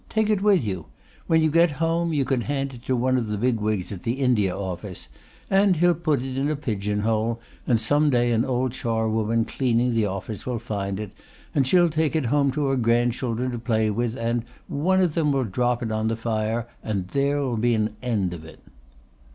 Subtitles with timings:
[0.09, 0.87] "Take it with you.
[1.27, 4.01] When you get home you can hand it to one of the big wigs at
[4.01, 5.09] the India Office,
[5.47, 9.93] and he'll put it in a pigeon hole, and some day an old charwoman cleaning
[9.93, 11.11] the office will find it,
[11.53, 15.43] and she'll take it home to her grandchildren to play with and one of them'll
[15.43, 18.59] drop it on the fire, and there'll be an end of it."